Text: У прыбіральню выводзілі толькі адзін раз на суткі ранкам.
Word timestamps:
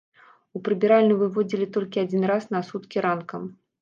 У 0.59 0.61
прыбіральню 0.67 1.17
выводзілі 1.19 1.67
толькі 1.75 2.01
адзін 2.05 2.27
раз 2.33 2.43
на 2.57 2.63
суткі 2.71 2.97
ранкам. 3.09 3.41